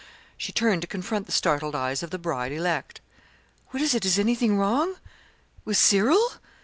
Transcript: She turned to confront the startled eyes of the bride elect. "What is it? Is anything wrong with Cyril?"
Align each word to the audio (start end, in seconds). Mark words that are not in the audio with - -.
She 0.35 0.51
turned 0.51 0.81
to 0.81 0.87
confront 0.87 1.27
the 1.27 1.31
startled 1.31 1.75
eyes 1.75 2.01
of 2.01 2.09
the 2.09 2.17
bride 2.17 2.51
elect. 2.51 3.01
"What 3.67 3.83
is 3.83 3.93
it? 3.93 4.03
Is 4.03 4.17
anything 4.17 4.57
wrong 4.57 4.95
with 5.63 5.77
Cyril?" 5.77 6.31